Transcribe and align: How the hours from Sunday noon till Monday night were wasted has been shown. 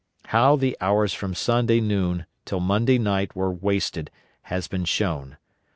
How 0.29 0.55
the 0.55 0.75
hours 0.81 1.13
from 1.13 1.35
Sunday 1.35 1.79
noon 1.79 2.25
till 2.45 2.59
Monday 2.59 2.97
night 2.97 3.35
were 3.35 3.51
wasted 3.53 4.09
has 4.45 4.67
been 4.67 4.85
shown. 4.85 5.37